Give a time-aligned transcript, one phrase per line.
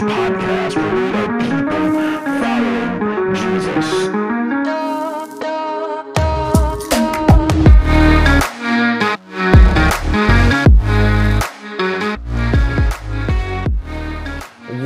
[0.00, 1.12] podcast where we
[1.44, 1.90] people
[3.34, 4.08] Jesus.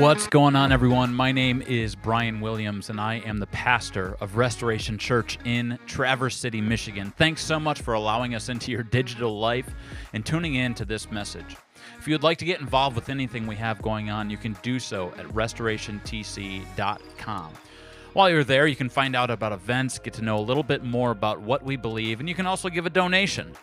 [0.01, 1.15] What's going on, everyone?
[1.15, 6.37] My name is Brian Williams, and I am the pastor of Restoration Church in Traverse
[6.37, 7.15] City, Michigan.
[7.17, 9.75] Thanks so much for allowing us into your digital life
[10.13, 11.57] and tuning in to this message.
[12.05, 14.55] If you would like to get involved with anything we have going on, you can
[14.61, 17.53] do so at restorationtc.com.
[18.13, 20.85] While you're there, you can find out about events, get to know a little bit
[20.85, 23.55] more about what we believe, and you can also give a donation.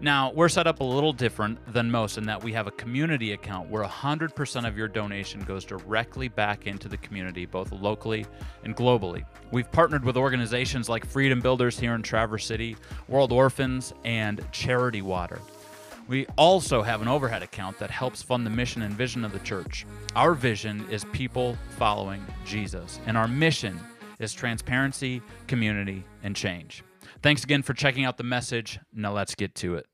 [0.00, 3.32] Now, we're set up a little different than most in that we have a community
[3.32, 8.24] account where 100% of your donation goes directly back into the community, both locally
[8.62, 9.24] and globally.
[9.50, 12.76] We've partnered with organizations like Freedom Builders here in Traverse City,
[13.08, 15.40] World Orphans, and Charity Water.
[16.10, 19.38] We also have an overhead account that helps fund the mission and vision of the
[19.38, 19.86] church.
[20.16, 23.78] Our vision is people following Jesus, and our mission
[24.18, 26.82] is transparency, community, and change.
[27.22, 28.80] Thanks again for checking out the message.
[28.92, 29.86] Now let's get to it.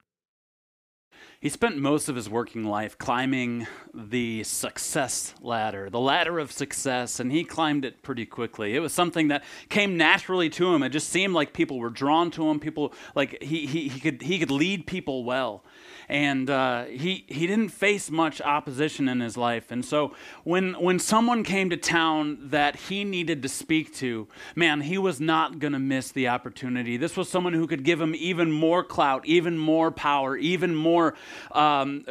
[1.39, 7.19] He spent most of his working life climbing the success ladder, the ladder of success,
[7.19, 8.75] and he climbed it pretty quickly.
[8.77, 10.83] It was something that came naturally to him.
[10.83, 12.61] It just seemed like people were drawn to him.
[12.61, 15.65] People like he he, he could he could lead people well
[16.09, 19.71] and uh, he he didn't face much opposition in his life.
[19.71, 24.83] And so when when someone came to town that he needed to speak to, man,
[24.83, 26.97] he was not going to miss the opportunity.
[26.97, 31.15] This was someone who could give him even more clout, even more power, even more
[31.53, 32.05] um,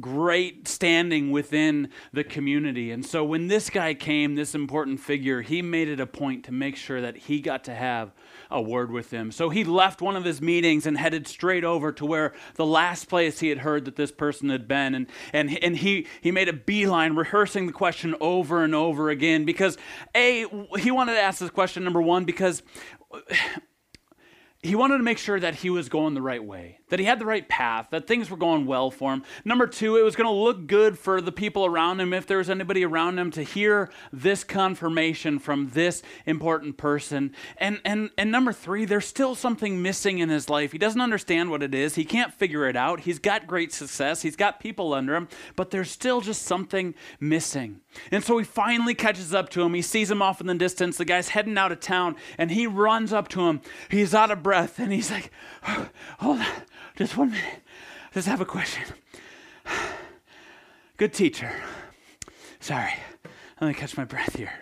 [0.00, 2.90] great standing within the community.
[2.90, 6.52] And so when this guy came, this important figure, he made it a point to
[6.52, 8.12] make sure that he got to have
[8.50, 9.30] a word with him.
[9.30, 13.10] So he left one of his meetings and headed straight over to where the last
[13.10, 14.94] place he had heard that this person had been.
[14.94, 19.44] And, and, and he, he made a beeline, rehearsing the question over and over again
[19.44, 19.76] because,
[20.14, 20.46] A,
[20.78, 22.62] he wanted to ask this question, number one, because
[24.62, 27.18] he wanted to make sure that he was going the right way, that he had
[27.18, 29.22] the right path, that things were going well for him.
[29.44, 32.38] Number two, it was going to look good for the people around him, if there
[32.38, 37.34] was anybody around him, to hear this confirmation from this important person.
[37.56, 40.72] And, and, and number three, there's still something missing in his life.
[40.72, 43.00] He doesn't understand what it is, he can't figure it out.
[43.00, 47.80] He's got great success, he's got people under him, but there's still just something missing.
[48.10, 49.74] And so he finally catches up to him.
[49.74, 50.96] He sees him off in the distance.
[50.96, 53.60] The guy's heading out of town, and he runs up to him.
[53.88, 55.30] He's out of breath, and he's like,
[55.62, 56.46] Hold on,
[57.00, 57.62] just one minute.
[58.12, 58.84] Just have a question.
[60.98, 61.50] Good teacher.
[62.60, 62.92] Sorry,
[63.58, 64.52] let me catch my breath here.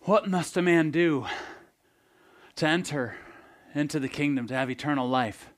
[0.00, 1.26] What must a man do
[2.56, 3.14] to enter
[3.72, 5.50] into the kingdom, to have eternal life?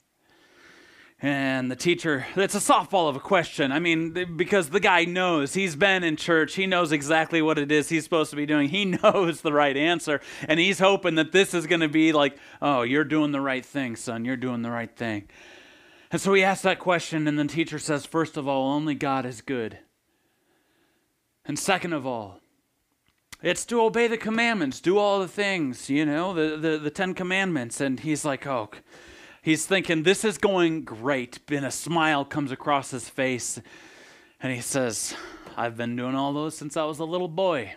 [1.23, 3.73] And the teacher, it's a softball of a question.
[3.73, 7.71] I mean, because the guy knows, he's been in church, he knows exactly what it
[7.71, 11.33] is he's supposed to be doing, he knows the right answer, and he's hoping that
[11.33, 14.63] this is going to be like, oh, you're doing the right thing, son, you're doing
[14.63, 15.29] the right thing.
[16.11, 19.27] And so he asks that question, and the teacher says, first of all, only God
[19.27, 19.79] is good.
[21.45, 22.41] And second of all,
[23.43, 27.15] it's to obey the commandments, do all the things, you know, the, the, the Ten
[27.15, 27.81] Commandments.
[27.81, 28.71] And he's like, oh,
[29.43, 31.39] He's thinking, This is going great.
[31.51, 33.61] And a smile comes across his face.
[34.41, 35.15] And he says,
[35.57, 37.75] I've been doing all those since I was a little boy.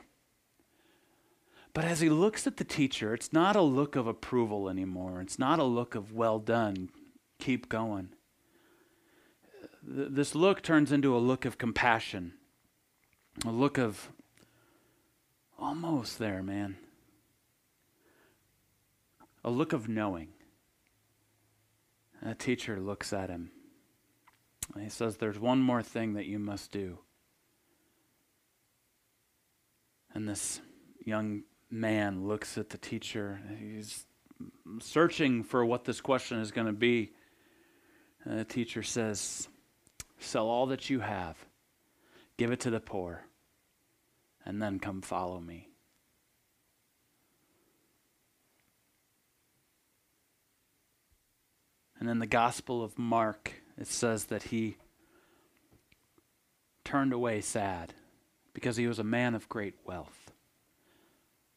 [1.73, 5.21] But as he looks at the teacher, it's not a look of approval anymore.
[5.21, 6.89] It's not a look of, well done,
[7.39, 8.09] keep going.
[9.81, 12.33] This look turns into a look of compassion,
[13.43, 14.09] a look of
[15.59, 16.77] almost there, man.
[19.43, 20.32] A look of knowing.
[22.23, 23.51] And the teacher looks at him.
[24.73, 26.99] And he says, There's one more thing that you must do.
[30.13, 30.61] And this
[31.03, 33.41] young man looks at the teacher.
[33.59, 34.05] He's
[34.79, 37.11] searching for what this question is going to be.
[38.23, 39.49] And the teacher says,
[40.17, 41.35] Sell all that you have,
[42.37, 43.25] give it to the poor,
[44.45, 45.72] and then come follow me.
[52.03, 54.75] And in the Gospel of Mark, it says that he
[56.83, 57.93] turned away sad
[58.53, 60.33] because he was a man of great wealth.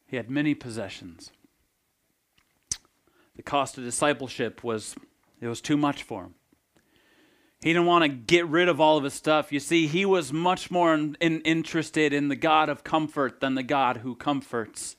[0.06, 1.32] He had many possessions.
[3.34, 4.94] The cost of discipleship was
[5.40, 6.34] it was too much for him.
[7.60, 9.50] He didn't want to get rid of all of his stuff.
[9.50, 13.56] You see, he was much more in, in, interested in the God of comfort than
[13.56, 14.94] the God who comforts.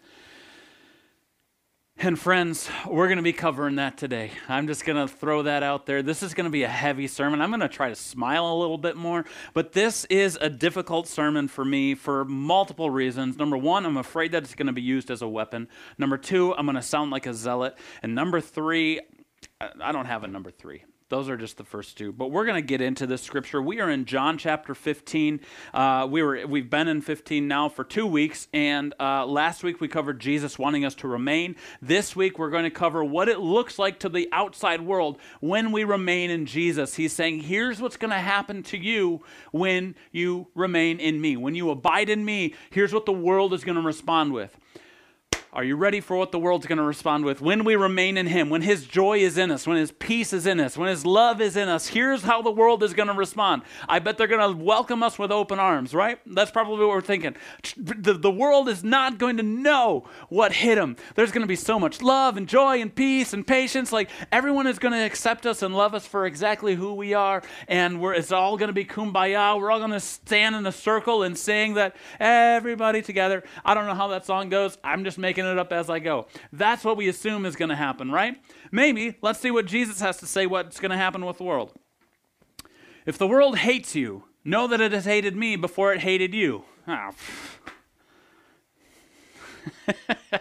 [1.99, 4.29] And friends, we're going to be covering that today.
[4.47, 6.03] I'm just going to throw that out there.
[6.03, 7.41] This is going to be a heavy sermon.
[7.41, 11.07] I'm going to try to smile a little bit more, but this is a difficult
[11.07, 13.37] sermon for me for multiple reasons.
[13.37, 15.67] Number one, I'm afraid that it's going to be used as a weapon.
[15.97, 17.75] Number two, I'm going to sound like a zealot.
[18.03, 19.01] And number three,
[19.59, 20.83] I don't have a number three.
[21.09, 22.11] Those are just the first two.
[22.11, 23.61] But we're going to get into this scripture.
[23.61, 25.39] We are in John chapter 15.
[25.73, 28.49] Uh, we were, we've been in 15 now for two weeks.
[28.53, 31.55] And uh, last week we covered Jesus wanting us to remain.
[31.81, 35.71] This week we're going to cover what it looks like to the outside world when
[35.71, 36.95] we remain in Jesus.
[36.95, 39.21] He's saying, here's what's going to happen to you
[39.51, 41.37] when you remain in me.
[41.37, 44.57] When you abide in me, here's what the world is going to respond with.
[45.53, 47.39] Are you ready for what the world's going to respond with?
[47.39, 50.45] When we remain in Him, when His joy is in us, when His peace is
[50.45, 53.13] in us, when His love is in us, here's how the world is going to
[53.13, 53.61] respond.
[53.87, 56.19] I bet they're going to welcome us with open arms, right?
[56.25, 57.35] That's probably what we're thinking.
[57.77, 60.97] The, the world is not going to know what hit them.
[61.15, 63.93] There's going to be so much love and joy and peace and patience.
[63.93, 67.41] Like everyone is going to accept us and love us for exactly who we are.
[67.69, 69.57] And we're, it's all going to be kumbaya.
[69.57, 73.43] We're all going to stand in a circle and sing that everybody together.
[73.63, 74.77] I don't know how that song goes.
[74.83, 76.27] I'm just making it up as I go.
[76.51, 78.37] That's what we assume is going to happen, right?
[78.71, 79.17] Maybe.
[79.21, 81.73] Let's see what Jesus has to say what's going to happen with the world.
[83.05, 86.63] If the world hates you, know that it has hated me before it hated you.
[86.87, 87.11] Oh.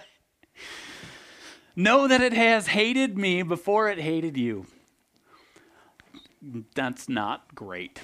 [1.76, 4.66] know that it has hated me before it hated you.
[6.74, 8.02] That's not great,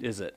[0.00, 0.36] is it?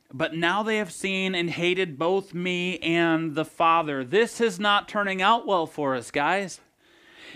[0.13, 4.03] But now they have seen and hated both me and the Father.
[4.03, 6.59] This is not turning out well for us, guys.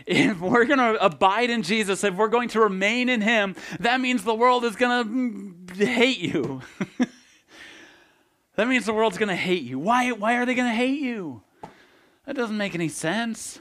[0.06, 4.02] If we're going to abide in Jesus, if we're going to remain in Him, that
[4.02, 6.62] means the world is going to hate you.
[8.56, 9.80] that means the world's going to hate you.
[9.80, 11.44] Why, why are they going to hate you?
[12.26, 13.60] That doesn't make any sense.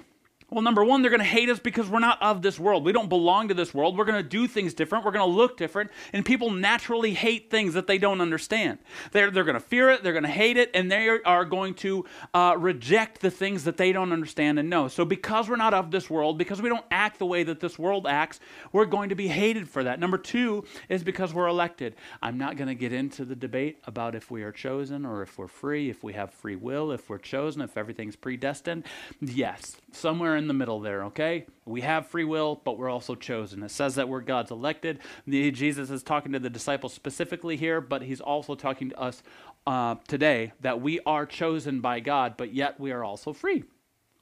[0.54, 2.84] Well, number one, they're going to hate us because we're not of this world.
[2.84, 3.98] We don't belong to this world.
[3.98, 5.04] We're going to do things different.
[5.04, 5.90] We're going to look different.
[6.12, 8.78] And people naturally hate things that they don't understand.
[9.10, 11.74] They're, they're going to fear it, they're going to hate it, and they are going
[11.74, 14.86] to uh, reject the things that they don't understand and know.
[14.86, 17.76] So, because we're not of this world, because we don't act the way that this
[17.76, 18.38] world acts,
[18.70, 19.98] we're going to be hated for that.
[19.98, 21.96] Number two is because we're elected.
[22.22, 25.36] I'm not going to get into the debate about if we are chosen or if
[25.36, 28.84] we're free, if we have free will, if we're chosen, if everything's predestined.
[29.20, 31.46] Yes, somewhere in in the middle there, okay?
[31.64, 33.62] We have free will, but we're also chosen.
[33.62, 34.98] It says that we're God's elected.
[35.26, 39.22] Jesus is talking to the disciples specifically here, but he's also talking to us
[39.66, 43.64] uh, today that we are chosen by God, but yet we are also free.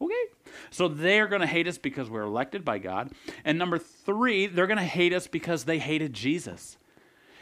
[0.01, 0.15] Okay?
[0.71, 3.11] So they're going to hate us because we're elected by God.
[3.45, 6.77] And number three, they're going to hate us because they hated Jesus.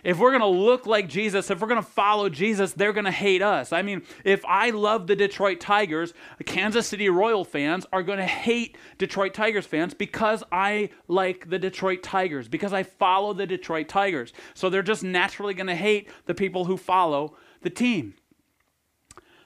[0.03, 3.05] If we're going to look like Jesus, if we're going to follow Jesus, they're going
[3.05, 3.73] to hate us.
[3.73, 6.15] I mean, if I love the Detroit Tigers,
[6.47, 11.59] Kansas City Royal fans are going to hate Detroit Tigers fans because I like the
[11.59, 14.33] Detroit Tigers, because I follow the Detroit Tigers.
[14.55, 18.15] So they're just naturally going to hate the people who follow the team.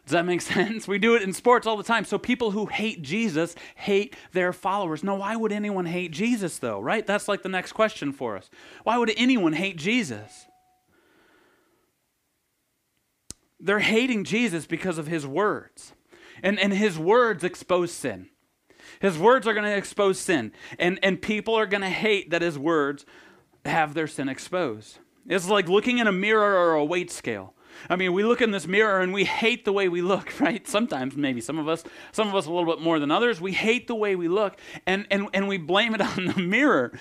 [0.04, 0.86] Does that make sense?
[0.86, 2.04] We do it in sports all the time.
[2.04, 5.02] So people who hate Jesus hate their followers.
[5.02, 7.06] Now, why would anyone hate Jesus, though, right?
[7.06, 8.50] That's like the next question for us.
[8.82, 10.46] Why would anyone hate Jesus?
[13.58, 15.94] They're hating Jesus because of his words.
[16.42, 18.28] And, and his words expose sin.
[19.00, 20.52] His words are going to expose sin.
[20.78, 23.06] And, and people are going to hate that his words
[23.64, 24.98] have their sin exposed.
[25.26, 27.53] It's like looking in a mirror or a weight scale.
[27.88, 30.66] I mean, we look in this mirror and we hate the way we look, right?
[30.66, 33.52] Sometimes, maybe some of us, some of us a little bit more than others, we
[33.52, 36.92] hate the way we look and, and, and we blame it on the mirror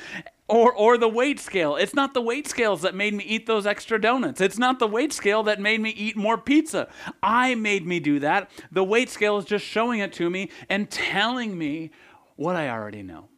[0.47, 1.75] or, or the weight scale.
[1.75, 4.41] It's not the weight scales that made me eat those extra donuts.
[4.41, 6.89] It's not the weight scale that made me eat more pizza.
[7.21, 8.51] I made me do that.
[8.71, 11.91] The weight scale is just showing it to me and telling me
[12.35, 13.29] what I already know.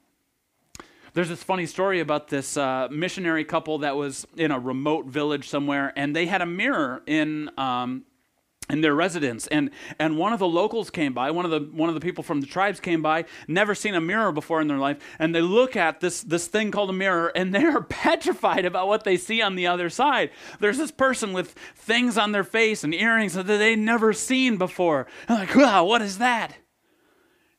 [1.16, 5.48] There's this funny story about this uh, missionary couple that was in a remote village
[5.48, 7.50] somewhere, and they had a mirror in.
[7.58, 8.04] Um,
[8.68, 9.46] in their residence.
[9.46, 9.70] And
[10.00, 12.42] and one of the locals came by one of the one of the people from
[12.42, 15.76] the tribes came by never seen a mirror before in their life and they look
[15.76, 19.40] at this this thing called a mirror and they are petrified about what they see
[19.40, 20.32] on the other side.
[20.60, 25.06] There's this person with things on their face and earrings that they never seen before.
[25.28, 26.58] And like wow what is that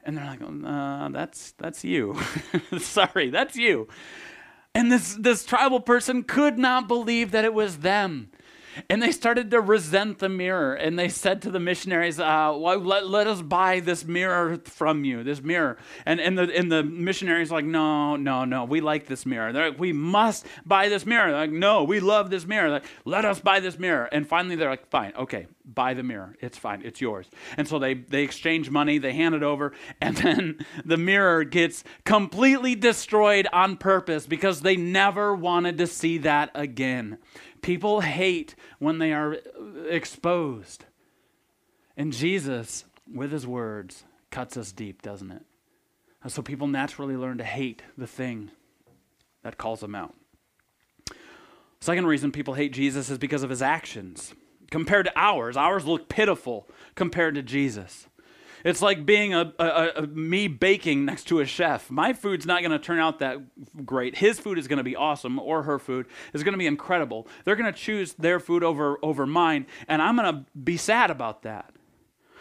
[0.06, 2.18] and they're like uh, that's that's you.
[2.78, 3.88] Sorry that's you.
[4.74, 8.30] And this this tribal person could not believe that it was them
[8.88, 10.74] and they started to resent the mirror.
[10.74, 15.04] And they said to the missionaries, uh, well, let, let us buy this mirror from
[15.04, 15.78] you, this mirror.
[16.04, 19.52] And, and, the, and the missionaries like, no, no, no, we like this mirror.
[19.52, 21.30] They're like, we must buy this mirror.
[21.30, 22.70] They're like, no, we love this mirror.
[22.70, 24.08] Like, let us buy this mirror.
[24.12, 26.36] And finally, they're like, fine, okay, buy the mirror.
[26.40, 27.28] It's fine, it's yours.
[27.56, 31.84] And so they, they exchange money, they hand it over, and then the mirror gets
[32.04, 37.18] completely destroyed on purpose because they never wanted to see that again.
[37.62, 39.36] People hate when they are
[39.88, 40.84] exposed.
[41.96, 45.42] And Jesus, with his words, cuts us deep, doesn't it?
[46.28, 48.50] So people naturally learn to hate the thing
[49.42, 50.14] that calls them out.
[51.80, 54.34] Second reason people hate Jesus is because of his actions.
[54.70, 58.08] Compared to ours, ours look pitiful compared to Jesus.
[58.66, 61.88] It's like being a, a, a, me baking next to a chef.
[61.88, 63.38] My food's not going to turn out that
[63.86, 64.16] great.
[64.16, 67.28] His food is going to be awesome, or her food is going to be incredible.
[67.44, 71.12] They're going to choose their food over over mine, and I'm going to be sad
[71.12, 71.70] about that.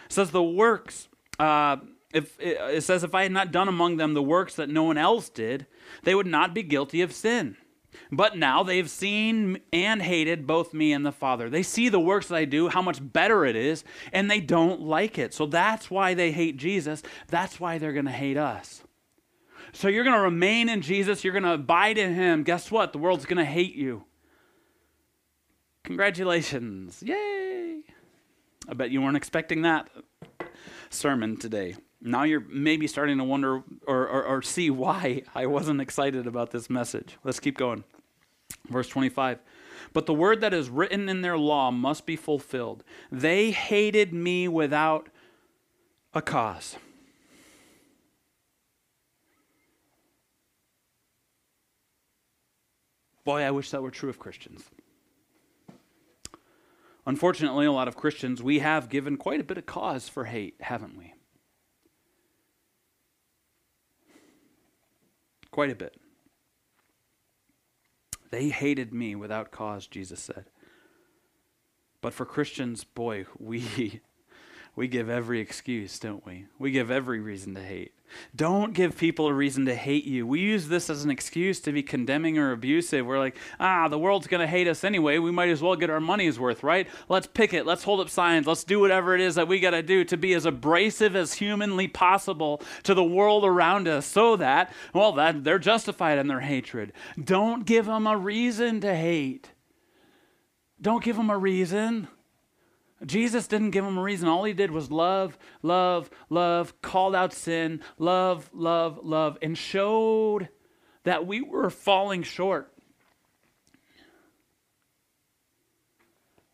[0.05, 1.09] It says the works.
[1.37, 1.77] Uh,
[2.11, 4.97] if it says if I had not done among them the works that no one
[4.97, 5.67] else did,
[6.05, 7.55] they would not be guilty of sin.
[8.11, 11.49] But now they've seen and hated both me and the Father.
[11.49, 14.81] They see the works that I do, how much better it is, and they don't
[14.81, 15.33] like it.
[15.33, 17.03] So that's why they hate Jesus.
[17.27, 18.83] That's why they're going to hate us.
[19.73, 22.43] So you're going to remain in Jesus, you're going to abide in Him.
[22.43, 22.93] Guess what?
[22.93, 24.05] The world's going to hate you.
[25.83, 27.03] Congratulations.
[27.03, 27.81] Yay.
[28.67, 29.89] I bet you weren't expecting that
[30.89, 31.75] sermon today.
[32.05, 36.51] Now you're maybe starting to wonder or, or, or see why I wasn't excited about
[36.51, 37.17] this message.
[37.23, 37.83] Let's keep going.
[38.69, 39.39] Verse 25.
[39.91, 42.83] But the word that is written in their law must be fulfilled.
[43.11, 45.09] They hated me without
[46.13, 46.75] a cause.
[53.23, 54.63] Boy, I wish that were true of Christians.
[57.07, 60.55] Unfortunately, a lot of Christians, we have given quite a bit of cause for hate,
[60.59, 61.14] haven't we?
[65.55, 65.95] Quite a bit.
[68.29, 70.47] They hated me without cause, Jesus said.
[72.01, 74.01] But for Christians, boy, we
[74.75, 76.45] we give every excuse, don't we?
[76.59, 77.93] We give every reason to hate.
[78.35, 80.27] Don't give people a reason to hate you.
[80.27, 83.05] We use this as an excuse to be condemning or abusive.
[83.05, 85.17] We're like, ah, the world's going to hate us anyway.
[85.17, 86.87] We might as well get our money's worth, right?
[87.09, 87.65] Let's pick it.
[87.65, 88.47] Let's hold up signs.
[88.47, 91.33] Let's do whatever it is that we got to do to be as abrasive as
[91.35, 96.41] humanly possible to the world around us so that, well, that they're justified in their
[96.41, 96.93] hatred.
[97.21, 99.51] Don't give them a reason to hate.
[100.81, 102.07] Don't give them a reason.
[103.03, 104.29] Jesus didn't give them a reason.
[104.29, 110.49] All he did was love, love, love, called out sin, love, love, love, and showed
[111.03, 112.71] that we were falling short.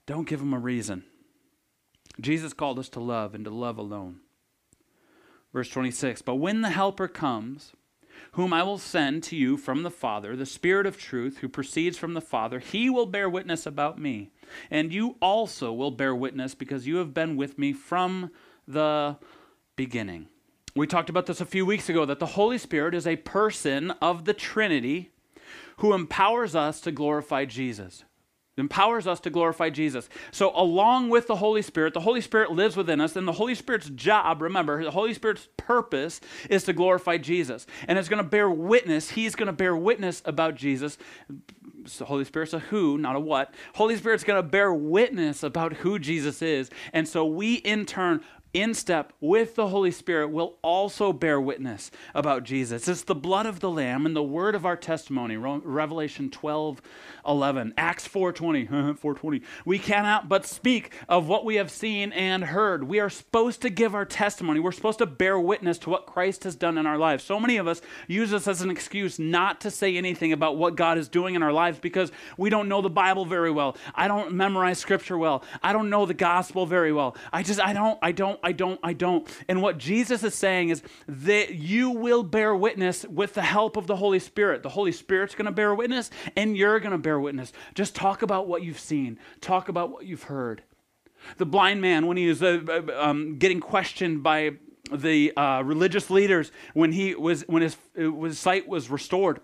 [0.07, 1.03] Don't give them a reason.
[2.19, 4.19] Jesus called us to love and to love alone.
[5.53, 7.74] Verse 26 But when the Helper comes,
[8.33, 11.98] whom I will send to you from the Father, the Spirit of truth, who proceeds
[11.98, 14.31] from the Father, he will bear witness about me.
[14.70, 18.31] And you also will bear witness because you have been with me from
[18.67, 19.17] the
[19.75, 20.27] beginning.
[20.75, 23.91] We talked about this a few weeks ago that the Holy Spirit is a person
[24.01, 25.12] of the Trinity
[25.77, 28.05] who empowers us to glorify Jesus
[28.58, 30.10] empowers us to glorify Jesus.
[30.31, 33.55] So, along with the Holy Spirit, the Holy Spirit lives within us, and the Holy
[33.55, 37.65] Spirit's job, remember, the Holy Spirit's purpose is to glorify Jesus.
[37.88, 40.98] And it's going to bear witness, He's going to bear witness about Jesus.
[42.05, 43.53] Holy Spirit's a who, not a what.
[43.75, 46.69] Holy Spirit's going to bear witness about who Jesus is.
[46.93, 48.21] And so we, in turn,
[48.53, 52.88] in step with the Holy Spirit will also bear witness about Jesus.
[52.88, 55.38] It's the blood of the Lamb and the word of our testimony.
[55.38, 56.81] Revelation 12,
[57.25, 57.74] 11.
[57.77, 58.65] Acts 420.
[58.67, 59.41] 420.
[59.65, 62.84] We cannot but speak of what we have seen and heard.
[62.84, 64.60] We are supposed to give our testimony.
[64.60, 67.24] We're supposed to bear witness to what Christ has done in our lives.
[67.24, 70.75] So many of us use this as an excuse not to say anything about what
[70.75, 73.77] God is doing in our lives because we don't know the Bible very well.
[73.96, 75.43] I don't memorize scripture well.
[75.63, 77.15] I don't know the gospel very well.
[77.31, 79.27] I just, I don't, I don't, I don't, I don't.
[79.48, 83.88] And what Jesus is saying is that you will bear witness with the help of
[83.88, 84.63] the Holy Spirit.
[84.63, 87.53] The Holy Spirit's going to bear witness, and you're going to bear witness.
[87.74, 90.63] Just talk about what you've seen, talk about what you've heard.
[91.38, 94.53] The blind man, when he was uh, uh, um, getting questioned by
[94.91, 99.39] the uh, religious leaders, when he was when his, his sight was restored,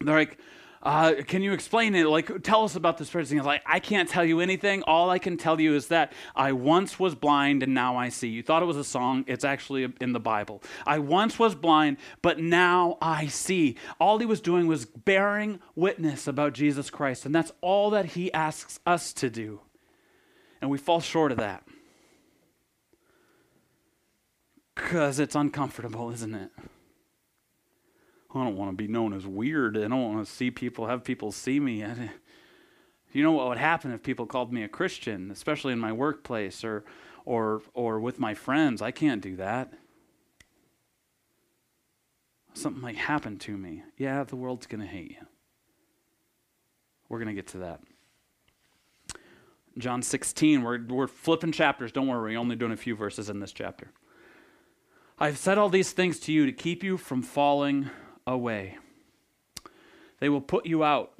[0.00, 0.38] they're like,
[0.84, 2.06] uh, "Can you explain it?
[2.06, 4.82] Like, tell us about this person." He's like, "I can't tell you anything.
[4.82, 8.28] All I can tell you is that I once was blind and now I see."
[8.28, 9.24] You thought it was a song?
[9.26, 10.62] It's actually in the Bible.
[10.86, 13.76] I once was blind, but now I see.
[13.98, 18.32] All he was doing was bearing witness about Jesus Christ, and that's all that he
[18.32, 19.60] asks us to do
[20.64, 21.62] and we fall short of that.
[24.74, 26.50] Because it's uncomfortable, isn't it?
[28.34, 29.76] I don't want to be known as weird.
[29.76, 31.84] I don't want to see people, have people see me.
[33.14, 36.64] You know what would happen if people called me a Christian, especially in my workplace
[36.64, 36.84] or,
[37.24, 38.82] or, or with my friends?
[38.82, 39.72] I can't do that.
[42.54, 43.84] Something might happen to me.
[43.96, 45.26] Yeah, the world's going to hate you.
[47.08, 47.82] We're going to get to that.
[49.78, 51.92] John 16, we're, we're flipping chapters.
[51.92, 53.92] Don't worry, we're only doing a few verses in this chapter.
[55.20, 57.90] I've said all these things to you to keep you from falling
[58.26, 58.78] away.
[60.20, 61.12] They will put you out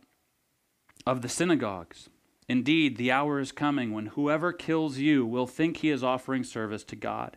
[1.07, 2.09] of the synagogues.
[2.49, 6.85] Indeed, the hour is coming when whoever kills you will think he is offering service
[6.85, 7.37] to God.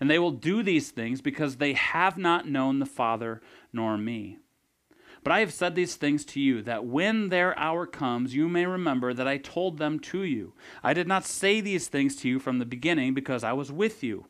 [0.00, 3.42] And they will do these things because they have not known the Father
[3.72, 4.38] nor me.
[5.22, 8.66] But I have said these things to you, that when their hour comes, you may
[8.66, 10.52] remember that I told them to you.
[10.82, 14.02] I did not say these things to you from the beginning because I was with
[14.02, 14.26] you.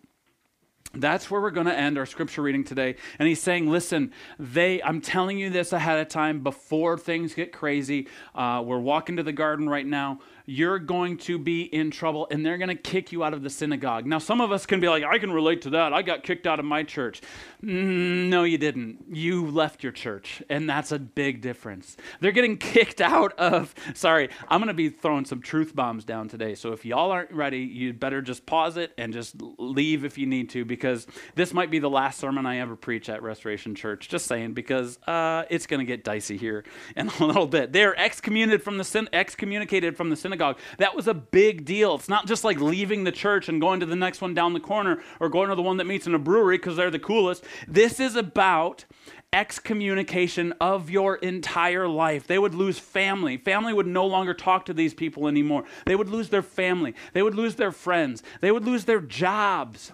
[0.94, 2.96] That's where we're going to end our scripture reading today.
[3.18, 7.52] And he's saying, listen, they, I'm telling you this ahead of time before things get
[7.52, 8.08] crazy.
[8.34, 12.44] Uh, we're walking to the garden right now you're going to be in trouble and
[12.44, 14.06] they're going to kick you out of the synagogue.
[14.06, 15.92] Now, some of us can be like, I can relate to that.
[15.92, 17.22] I got kicked out of my church.
[17.62, 19.04] Mm, no, you didn't.
[19.10, 21.96] You left your church, and that's a big difference.
[22.20, 26.28] They're getting kicked out of, sorry, I'm going to be throwing some truth bombs down
[26.28, 26.54] today.
[26.54, 30.26] So if y'all aren't ready, you'd better just pause it and just leave if you
[30.26, 34.08] need to, because this might be the last sermon I ever preach at Restoration Church.
[34.08, 36.64] Just saying, because uh, it's going to get dicey here
[36.96, 37.72] in a little bit.
[37.72, 40.58] They're excommunicated from the, excommunicated from the synagogue synagogue.
[40.78, 41.94] That was a big deal.
[41.94, 44.60] It's not just like leaving the church and going to the next one down the
[44.60, 47.44] corner or going to the one that meets in a brewery because they're the coolest.
[47.68, 48.84] This is about
[49.32, 52.26] excommunication of your entire life.
[52.26, 53.36] They would lose family.
[53.36, 55.64] Family would no longer talk to these people anymore.
[55.86, 56.94] They would lose their family.
[57.12, 58.22] They would lose their friends.
[58.40, 59.92] They would lose their jobs.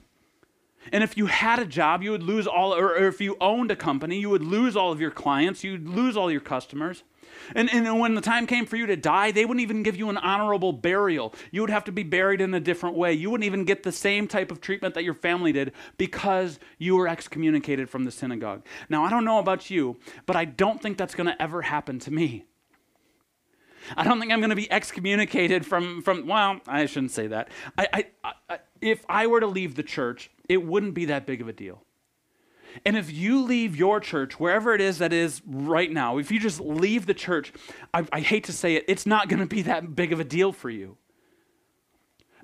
[0.93, 3.77] And if you had a job, you would lose all, or, if you owned a
[3.77, 7.03] company, you would lose all of your clients, you'd lose all your customers.
[7.55, 10.11] And, and when the time came for you to die, they wouldn't even give you
[10.11, 11.35] an honorable burial.
[11.51, 13.13] You would have to be buried in a different way.
[13.13, 16.97] You wouldn't even get the same type of treatment that your family did because you
[16.97, 18.65] were excommunicated from the synagogue.
[18.89, 21.99] Now, I don't know about you, but I don't think that's going to ever happen
[22.01, 22.45] to me.
[23.97, 27.49] I don't think I'm going to be excommunicated from, from well, I shouldn't say that.
[27.79, 31.41] I, I, I, if I were to leave the church, it wouldn't be that big
[31.41, 31.83] of a deal.
[32.85, 36.41] And if you leave your church, wherever it is that is right now, if you
[36.41, 37.53] just leave the church,
[37.93, 40.25] I, I hate to say it, it's not going to be that big of a
[40.25, 40.97] deal for you.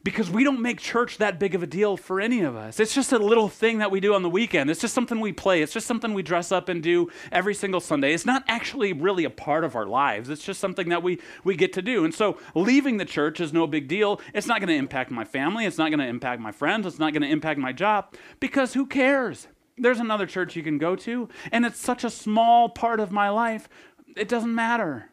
[0.03, 2.79] Because we don't make church that big of a deal for any of us.
[2.79, 4.71] It's just a little thing that we do on the weekend.
[4.71, 5.63] It's just something we play.
[5.63, 8.15] It's just something we dress up and do every single Sunday.
[8.15, 10.31] It's not actually really a part of our lives.
[10.31, 12.05] It's just something that we, we get to do.
[12.05, 14.21] And so leaving the church is no big deal.
[14.33, 15.67] It's not going to impact my family.
[15.67, 16.87] It's not going to impact my friends.
[16.87, 19.49] It's not going to impact my job because who cares?
[19.79, 23.29] There's another church you can go to, and it's such a small part of my
[23.29, 23.69] life,
[24.17, 25.11] it doesn't matter.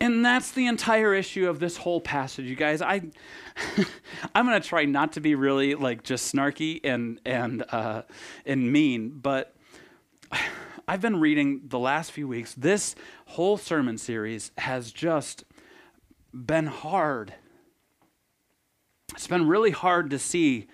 [0.00, 2.82] And that's the entire issue of this whole passage, you guys.
[2.82, 3.02] I,
[4.34, 8.02] I'm going to try not to be really like just snarky and and uh,
[8.44, 9.54] and mean, but
[10.88, 12.54] I've been reading the last few weeks.
[12.54, 12.94] This
[13.26, 15.44] whole sermon series has just
[16.32, 17.34] been hard.
[19.12, 20.66] It's been really hard to see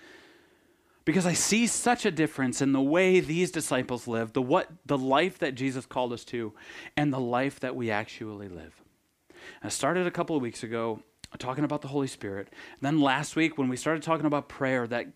[1.05, 4.99] because I see such a difference in the way these disciples live, the what the
[4.99, 6.55] life that Jesus called us to,
[6.97, 8.83] and the life that we actually live.
[9.63, 11.01] I started a couple of weeks ago
[11.39, 12.49] talking about the Holy Spirit.
[12.81, 15.09] Then last week, when we started talking about prayer, that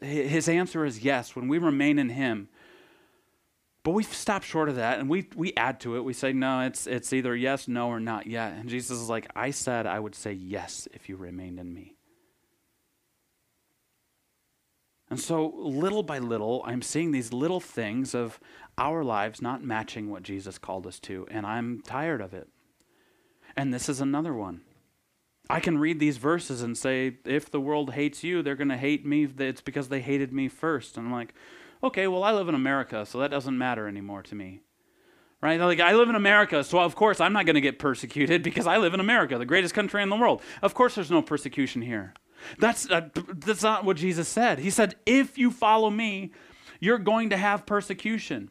[0.00, 2.48] his answer is yes when we remain in Him.
[3.82, 6.04] But we've stopped short of that, and we we add to it.
[6.04, 8.52] We say no, it's it's either yes, no, or not yet.
[8.52, 11.97] And Jesus is like, I said I would say yes if you remained in me.
[15.10, 18.38] And so, little by little, I'm seeing these little things of
[18.76, 22.48] our lives not matching what Jesus called us to, and I'm tired of it.
[23.56, 24.60] And this is another one.
[25.50, 28.76] I can read these verses and say, if the world hates you, they're going to
[28.76, 29.26] hate me.
[29.38, 30.98] It's because they hated me first.
[30.98, 31.34] And I'm like,
[31.82, 34.60] okay, well, I live in America, so that doesn't matter anymore to me.
[35.40, 35.58] Right?
[35.58, 38.66] Like, I live in America, so of course I'm not going to get persecuted because
[38.66, 40.42] I live in America, the greatest country in the world.
[40.60, 42.12] Of course there's no persecution here.
[42.58, 44.58] That's, uh, that's not what Jesus said.
[44.58, 46.32] He said, if you follow me,
[46.80, 48.50] you're going to have persecution.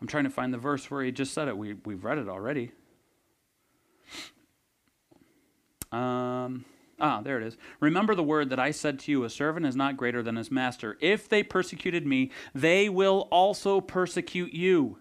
[0.00, 1.56] I'm trying to find the verse where he just said it.
[1.56, 2.72] We, we've read it already.
[5.92, 6.64] Um,
[6.98, 7.56] ah, there it is.
[7.78, 10.50] Remember the word that I said to you a servant is not greater than his
[10.50, 10.96] master.
[11.00, 14.98] If they persecuted me, they will also persecute you.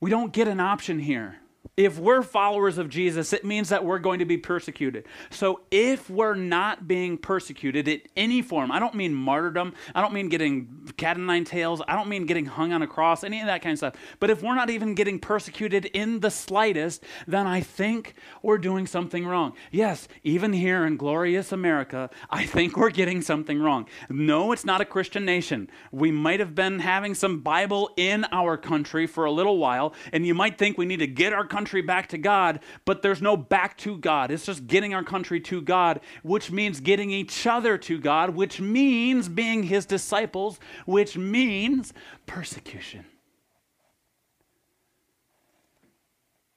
[0.00, 1.38] We don't get an option here
[1.78, 5.06] if we're followers of Jesus, it means that we're going to be persecuted.
[5.30, 10.12] So if we're not being persecuted in any form, I don't mean martyrdom, I don't
[10.12, 13.40] mean getting cat and nine tails, I don't mean getting hung on a cross, any
[13.40, 13.94] of that kind of stuff.
[14.18, 18.88] But if we're not even getting persecuted in the slightest, then I think we're doing
[18.88, 19.52] something wrong.
[19.70, 23.86] Yes, even here in glorious America, I think we're getting something wrong.
[24.10, 25.70] No, it's not a Christian nation.
[25.92, 30.26] We might have been having some Bible in our country for a little while, and
[30.26, 33.20] you might think we need to get our country country back to God, but there's
[33.20, 34.30] no back to God.
[34.30, 38.58] It's just getting our country to God, which means getting each other to God, which
[38.58, 41.92] means being his disciples, which means
[42.24, 43.04] persecution.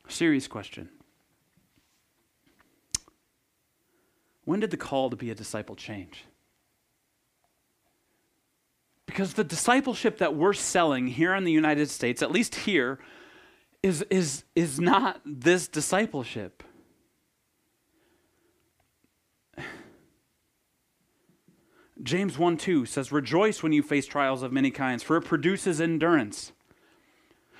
[0.07, 0.87] Serious question.
[4.45, 6.23] When did the call to be a disciple change?
[9.05, 12.97] Because the discipleship that we're selling here in the United States, at least here,
[13.83, 16.63] is, is, is not this discipleship.
[22.03, 25.79] James 1 2 says, Rejoice when you face trials of many kinds, for it produces
[25.79, 26.51] endurance.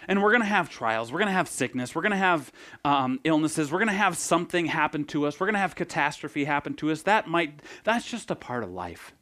[0.08, 1.12] And we're going to have trials.
[1.12, 1.94] We're going to have sickness.
[1.94, 2.52] We're going to have
[2.84, 3.72] um, illnesses.
[3.72, 5.40] We're going to have something happen to us.
[5.40, 7.04] We're going to have catastrophe happen to us.
[7.04, 9.14] That might, that's just a part of life.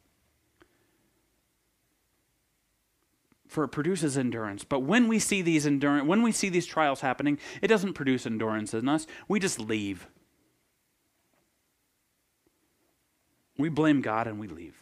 [3.50, 4.62] For it produces endurance.
[4.62, 8.24] But when we see these endurance, when we see these trials happening, it doesn't produce
[8.24, 9.08] endurance in us.
[9.26, 10.06] We just leave.
[13.58, 14.76] We blame God and we leave.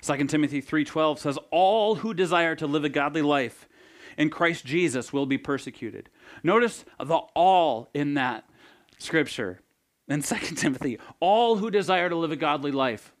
[0.00, 3.68] 2 Timothy 3:12 says all who desire to live a godly life
[4.16, 6.08] in Christ Jesus will be persecuted.
[6.42, 8.48] Notice the all in that
[8.98, 9.60] scripture.
[10.08, 13.14] In 2 Timothy, all who desire to live a godly life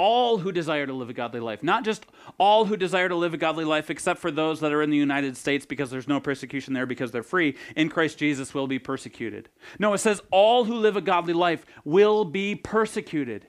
[0.00, 1.62] all who desire to live a godly life.
[1.62, 2.06] Not just
[2.38, 4.96] all who desire to live a godly life, except for those that are in the
[4.96, 7.54] United States because there's no persecution there because they're free.
[7.76, 9.50] In Christ Jesus will be persecuted.
[9.78, 13.46] No, it says all who live a godly life will be persecuted.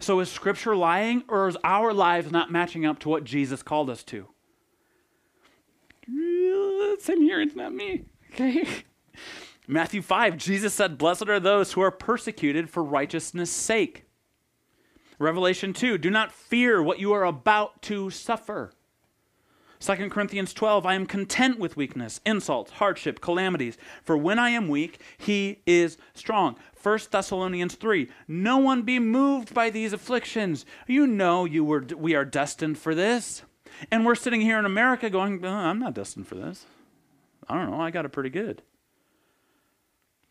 [0.00, 3.88] So is Scripture lying or is our lives not matching up to what Jesus called
[3.88, 4.26] us to?
[6.08, 8.06] It's here, it's not me.
[8.32, 8.66] Okay.
[9.68, 14.03] Matthew 5, Jesus said, Blessed are those who are persecuted for righteousness' sake
[15.18, 18.72] Revelation 2 Do not fear what you are about to suffer.
[19.80, 24.68] 2 Corinthians 12 I am content with weakness, insults, hardship, calamities, for when I am
[24.68, 26.56] weak, he is strong.
[26.82, 30.64] 1 Thessalonians 3 No one be moved by these afflictions.
[30.86, 33.42] You know you were we are destined for this.
[33.90, 36.64] And we're sitting here in America going, oh, I'm not destined for this.
[37.48, 38.62] I don't know, I got it pretty good.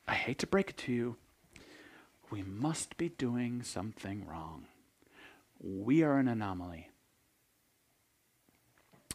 [0.07, 1.17] I hate to break it to you.
[2.31, 4.65] We must be doing something wrong
[5.63, 6.89] we are an anomaly.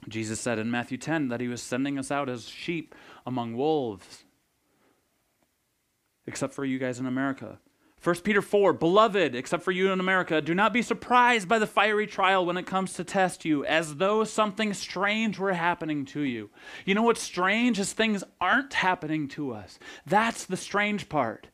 [0.09, 2.95] Jesus said in Matthew 10 that he was sending us out as sheep
[3.27, 4.25] among wolves,
[6.27, 7.59] except for you guys in America.
[8.03, 11.67] 1 Peter 4, beloved, except for you in America, do not be surprised by the
[11.67, 16.21] fiery trial when it comes to test you, as though something strange were happening to
[16.21, 16.49] you.
[16.85, 19.81] You know what's strange is things aren't happening to us.
[20.07, 21.49] That's the strange part.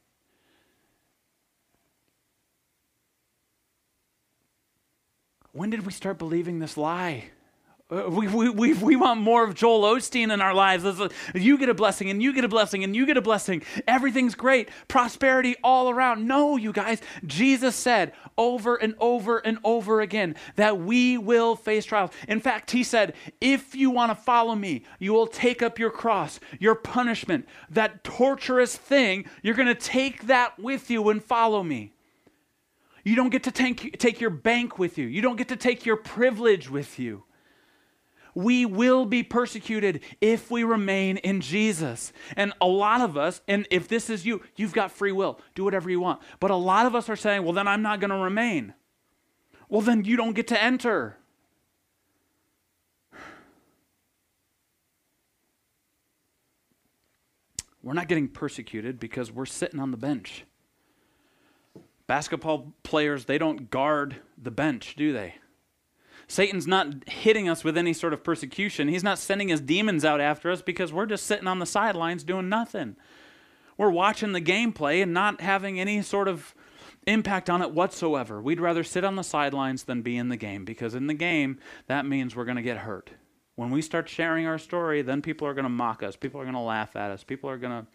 [5.55, 7.31] When did we start believing this lie?
[7.91, 10.85] Uh, we, we, we, we want more of Joel Osteen in our lives.
[11.33, 13.63] You get a blessing, and you get a blessing, and you get a blessing.
[13.87, 14.69] Everything's great.
[14.89, 16.27] Prosperity all around.
[16.27, 17.01] No, you guys.
[17.25, 22.11] Jesus said over and over and over again that we will face trials.
[22.27, 25.91] In fact, he said, if you want to follow me, you will take up your
[25.91, 29.27] cross, your punishment, that torturous thing.
[29.43, 31.94] You're going to take that with you and follow me.
[33.05, 35.07] You don't get to take, take your bank with you.
[35.07, 37.25] You don't get to take your privilege with you.
[38.35, 42.13] We will be persecuted if we remain in Jesus.
[42.37, 45.39] And a lot of us, and if this is you, you've got free will.
[45.55, 46.21] Do whatever you want.
[46.41, 48.75] But a lot of us are saying, well, then I'm not going to remain.
[49.69, 51.19] Well, then you don't get to enter.
[57.83, 60.45] We're not getting persecuted because we're sitting on the bench.
[62.07, 65.37] Basketball players, they don't guard the bench, do they?
[66.27, 68.89] Satan's not hitting us with any sort of persecution.
[68.89, 72.25] He's not sending his demons out after us because we're just sitting on the sidelines
[72.25, 72.97] doing nothing.
[73.77, 76.55] We're watching the gameplay and not having any sort of
[77.07, 78.41] impact on it whatsoever.
[78.41, 81.59] We'd rather sit on the sidelines than be in the game because in the game,
[81.87, 83.11] that means we're going to get hurt.
[83.57, 86.17] When we start sharing our story, then people are going to mock us.
[86.17, 87.23] People are going to laugh at us.
[87.23, 87.87] People are going to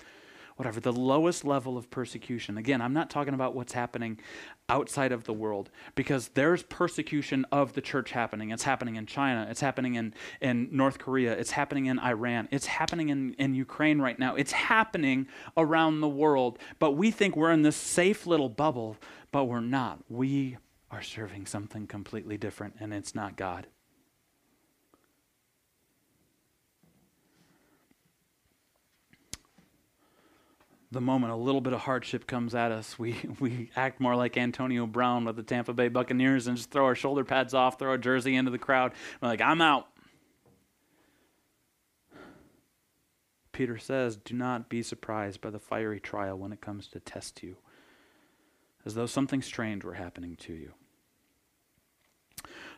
[0.60, 2.58] whatever, the lowest level of persecution.
[2.58, 4.20] Again, I'm not talking about what's happening
[4.68, 8.50] outside of the world because there's persecution of the church happening.
[8.52, 12.66] It's happening in China, it's happening in, in North Korea, it's happening in Iran, it's
[12.66, 16.60] happening in, in Ukraine right now, it's happening around the world.
[16.78, 18.98] But we think we're in this safe little bubble,
[19.32, 20.00] but we're not.
[20.10, 20.58] We
[20.92, 23.68] are serving something completely different, and it's not God.
[30.92, 34.38] The moment a little bit of hardship comes at us, we, we act more like
[34.38, 37.92] Antonio Brown with the Tampa Bay Buccaneers and just throw our shoulder pads off, throw
[37.92, 38.94] our jersey into the crowd.
[39.22, 39.88] We're like, I'm out.
[43.52, 47.44] Peter says, Do not be surprised by the fiery trial when it comes to test
[47.44, 47.58] you,
[48.86, 50.74] as though something strange were happening to you.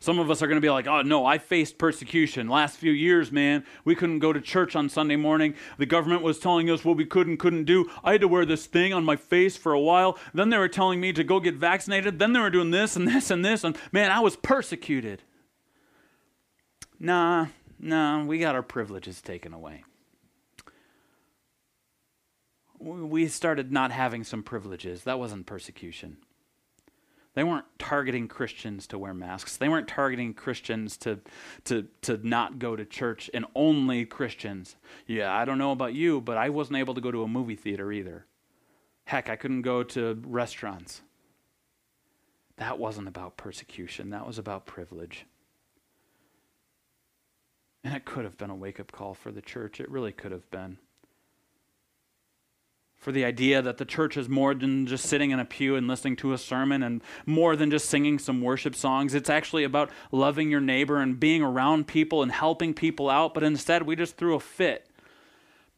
[0.01, 2.49] Some of us are going to be like, oh, no, I faced persecution.
[2.49, 5.53] Last few years, man, we couldn't go to church on Sunday morning.
[5.77, 7.87] The government was telling us what we could and couldn't do.
[8.03, 10.17] I had to wear this thing on my face for a while.
[10.33, 12.17] Then they were telling me to go get vaccinated.
[12.17, 13.63] Then they were doing this and this and this.
[13.63, 15.21] And man, I was persecuted.
[16.99, 17.47] Nah,
[17.79, 19.83] nah, we got our privileges taken away.
[22.79, 25.03] We started not having some privileges.
[25.03, 26.17] That wasn't persecution.
[27.33, 29.55] They weren't targeting Christians to wear masks.
[29.55, 31.19] They weren't targeting Christians to,
[31.63, 34.75] to, to not go to church and only Christians.
[35.07, 37.55] Yeah, I don't know about you, but I wasn't able to go to a movie
[37.55, 38.25] theater either.
[39.05, 41.01] Heck, I couldn't go to restaurants.
[42.57, 45.25] That wasn't about persecution, that was about privilege.
[47.83, 49.79] And it could have been a wake up call for the church.
[49.79, 50.77] It really could have been
[53.01, 55.87] for the idea that the church is more than just sitting in a pew and
[55.87, 59.15] listening to a sermon and more than just singing some worship songs.
[59.15, 63.33] It's actually about loving your neighbor and being around people and helping people out.
[63.33, 64.87] But instead, we just threw a fit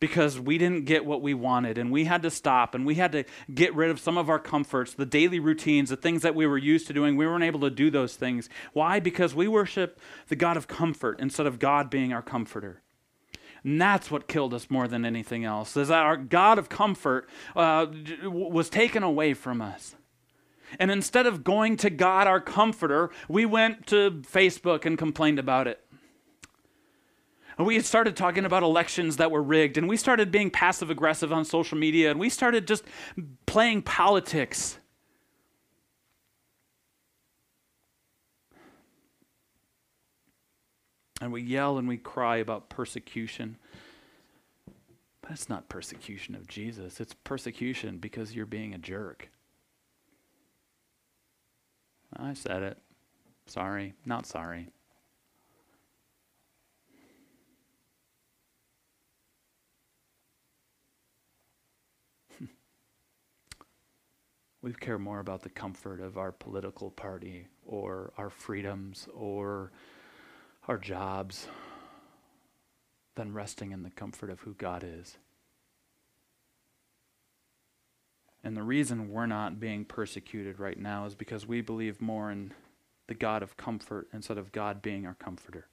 [0.01, 3.13] because we didn't get what we wanted and we had to stop and we had
[3.13, 6.45] to get rid of some of our comforts, the daily routines, the things that we
[6.45, 7.15] were used to doing.
[7.15, 8.49] We weren't able to do those things.
[8.73, 8.99] Why?
[8.99, 12.82] Because we worship the God of comfort instead of God being our comforter.
[13.63, 17.29] And that's what killed us more than anything else, is that our God of comfort
[17.55, 17.87] uh,
[18.23, 19.95] was taken away from us.
[20.79, 25.67] And instead of going to God, our comforter, we went to Facebook and complained about
[25.67, 25.79] it.
[27.59, 31.45] We started talking about elections that were rigged, and we started being passive aggressive on
[31.45, 32.83] social media, and we started just
[33.45, 34.79] playing politics.
[41.23, 43.55] And we yell and we cry about persecution.
[45.21, 49.29] But it's not persecution of Jesus, it's persecution because you're being a jerk.
[52.15, 52.77] I said it.
[53.45, 54.67] Sorry, not sorry.
[64.61, 69.71] we care more about the comfort of our political party or our freedoms or
[70.67, 71.47] our jobs
[73.15, 75.17] than resting in the comfort of who God is.
[78.43, 82.53] And the reason we're not being persecuted right now is because we believe more in
[83.07, 85.67] the God of comfort instead of God being our comforter.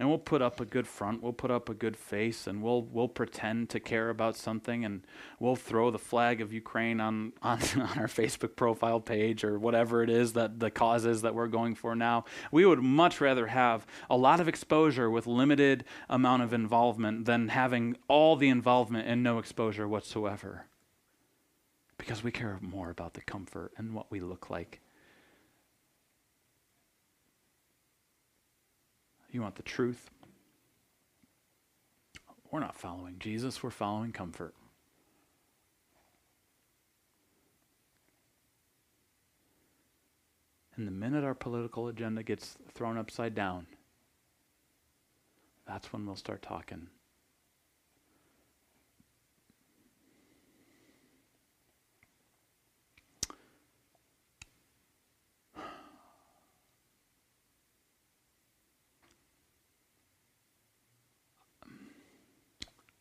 [0.00, 2.84] And we'll put up a good front, we'll put up a good face, and we'll
[2.84, 5.06] we'll pretend to care about something, and
[5.38, 10.02] we'll throw the flag of Ukraine on, on, on our Facebook profile page or whatever
[10.02, 12.24] it is that the cause is that we're going for now.
[12.50, 17.48] We would much rather have a lot of exposure with limited amount of involvement than
[17.48, 20.64] having all the involvement and no exposure whatsoever.
[21.98, 24.80] Because we care more about the comfort and what we look like
[29.30, 30.10] You want the truth?
[32.50, 34.54] We're not following Jesus, we're following comfort.
[40.76, 43.66] And the minute our political agenda gets thrown upside down,
[45.66, 46.88] that's when we'll start talking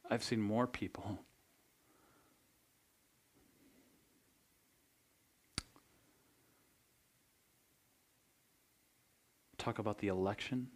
[0.09, 1.19] I've seen more people
[9.59, 10.69] talk about the election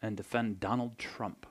[0.00, 1.46] and defend Donald Trump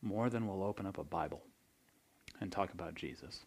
[0.00, 1.42] more than we'll open up a Bible
[2.40, 3.44] and talk about Jesus.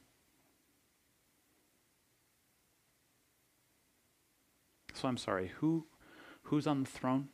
[4.93, 5.88] So I'm sorry, who
[6.43, 7.30] who's on the throne?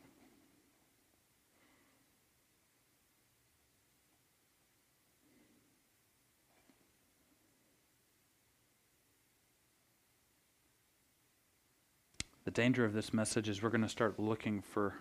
[12.57, 14.95] Danger of this message is we're going to start looking for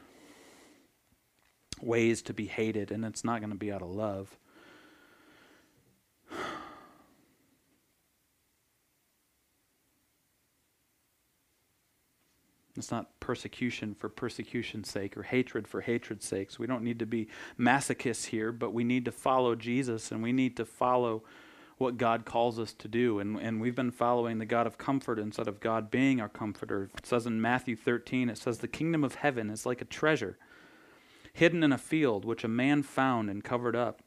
[1.80, 4.36] ways to be hated, and it's not going to be out of love.
[12.76, 16.50] It's not persecution for persecution's sake or hatred for hatred's sake.
[16.50, 17.26] So we don't need to be
[17.58, 21.22] masochists here, but we need to follow Jesus and we need to follow
[21.78, 23.18] what God calls us to do.
[23.18, 26.90] And, and we've been following the God of comfort instead of God being our comforter.
[26.96, 30.38] It says in Matthew 13, it says, The kingdom of heaven is like a treasure
[31.36, 34.00] hidden in a field, which a man found and covered up.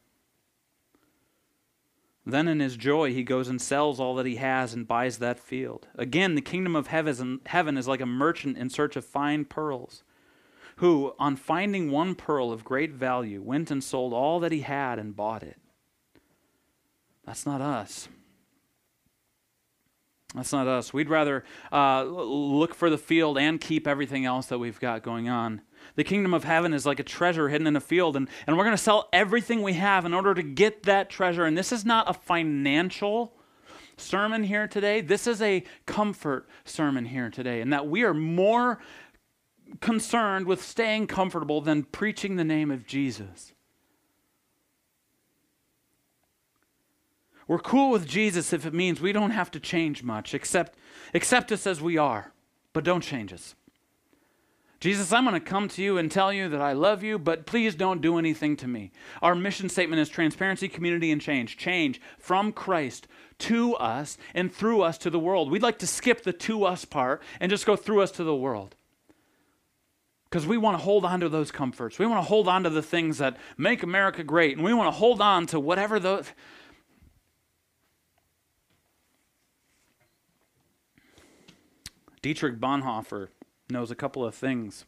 [2.26, 5.40] Then in his joy, he goes and sells all that he has and buys that
[5.40, 5.88] field.
[5.96, 10.04] Again, the kingdom of heaven is like a merchant in search of fine pearls,
[10.78, 14.98] who, on finding one pearl of great value, went and sold all that he had
[14.98, 15.58] and bought it.
[17.30, 18.10] That's not us.
[20.34, 20.92] That's not us.
[20.92, 25.30] We'd rather uh, look for the field and keep everything else that we've got going
[25.30, 25.62] on.
[25.96, 28.63] The kingdom of heaven is like a treasure hidden in a field, and, and we're
[28.63, 31.46] going to sell everything we have in order to get that treasure.
[31.46, 33.36] And this is not a financial
[33.96, 35.02] sermon here today.
[35.02, 38.80] This is a comfort sermon here today, and that we are more
[39.82, 43.54] concerned with staying comfortable than preaching the name of Jesus.
[47.50, 50.36] We're cool with Jesus if it means we don't have to change much.
[50.36, 50.78] Accept,
[51.16, 52.32] accept us as we are,
[52.74, 53.56] but don't change us.
[54.80, 57.48] Jesus, I'm going to come to you and tell you that I love you, but
[57.48, 58.92] please don't do anything to me.
[59.24, 61.58] Our mission statement is transparency, community, and change.
[61.58, 63.08] Change from Christ
[63.40, 65.50] to us and through us to the world.
[65.50, 68.36] We'd like to skip the to us part and just go through us to the
[68.36, 68.76] world.
[70.30, 71.98] Because we want to hold on to those comforts.
[71.98, 74.56] We want to hold on to the things that make America great.
[74.56, 76.32] And we want to hold on to whatever those.
[82.22, 83.30] Dietrich Bonhoeffer
[83.70, 84.86] knows a couple of things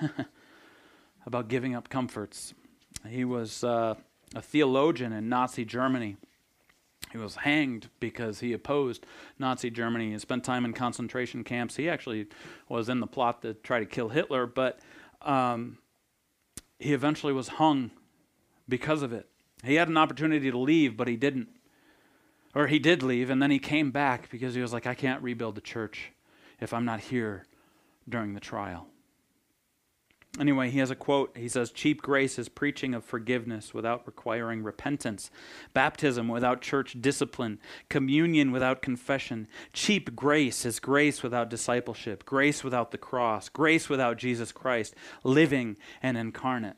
[1.26, 2.54] about giving up comforts.
[3.06, 3.96] He was uh,
[4.34, 6.16] a theologian in Nazi Germany.
[7.12, 9.04] He was hanged because he opposed
[9.38, 10.12] Nazi Germany.
[10.12, 11.76] He spent time in concentration camps.
[11.76, 12.28] He actually
[12.68, 14.78] was in the plot to try to kill Hitler, but
[15.22, 15.78] um,
[16.78, 17.90] he eventually was hung
[18.68, 19.28] because of it.
[19.64, 21.48] He had an opportunity to leave, but he didn't.
[22.54, 25.22] Or he did leave, and then he came back because he was like, I can't
[25.22, 26.12] rebuild the church
[26.60, 27.46] if I'm not here
[28.08, 28.86] during the trial.
[30.38, 31.36] Anyway, he has a quote.
[31.36, 35.28] He says, Cheap grace is preaching of forgiveness without requiring repentance,
[35.74, 39.48] baptism without church discipline, communion without confession.
[39.72, 44.94] Cheap grace is grace without discipleship, grace without the cross, grace without Jesus Christ,
[45.24, 46.76] living and incarnate.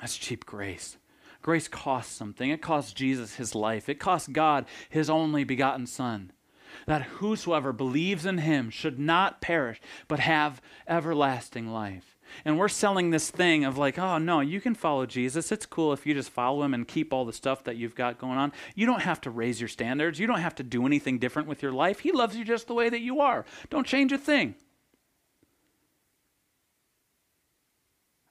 [0.00, 0.98] That's cheap grace.
[1.40, 2.50] Grace costs something.
[2.50, 6.30] It costs Jesus his life, it costs God his only begotten Son
[6.86, 12.16] that whosoever believes in him should not perish, but have everlasting life.
[12.44, 15.50] And we're selling this thing of like, oh, no, you can follow Jesus.
[15.50, 18.18] It's cool if you just follow him and keep all the stuff that you've got
[18.18, 18.52] going on.
[18.74, 20.18] You don't have to raise your standards.
[20.18, 22.00] You don't have to do anything different with your life.
[22.00, 23.44] He loves you just the way that you are.
[23.68, 24.54] Don't change a thing.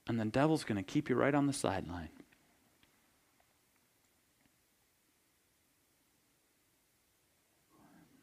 [0.08, 2.10] And the devil's going to keep you right on the sideline.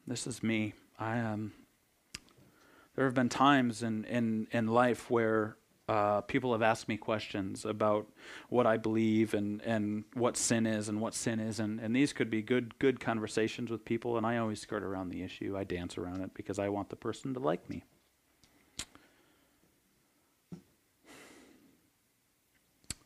[0.07, 0.73] This is me.
[0.97, 1.51] I um,
[2.95, 5.57] there have been times in in in life where
[5.89, 8.07] uh, people have asked me questions about
[8.49, 12.11] what I believe and, and what sin is and what sin is, and, and these
[12.13, 14.17] could be good good conversations with people.
[14.17, 15.57] And I always skirt around the issue.
[15.57, 17.83] I dance around it because I want the person to like me.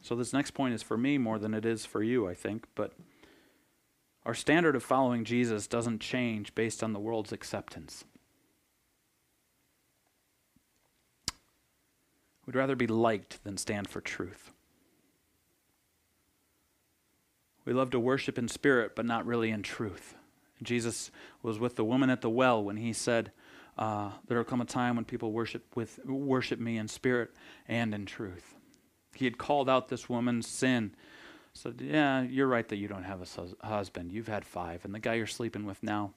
[0.01, 2.65] So this next point is for me more than it is for you, I think.
[2.75, 2.93] But
[4.25, 8.05] our standard of following Jesus doesn't change based on the world's acceptance.
[12.45, 14.51] We'd rather be liked than stand for truth.
[17.65, 20.15] We love to worship in spirit, but not really in truth.
[20.63, 21.11] Jesus
[21.41, 23.31] was with the woman at the well when he said,
[23.77, 27.33] uh, "There will come a time when people worship with worship me in spirit
[27.67, 28.55] and in truth."
[29.13, 30.95] He had called out this woman's sin
[31.53, 34.11] so, yeah, you're right that you don't have a husband.
[34.11, 36.13] You've had five, and the guy you're sleeping with now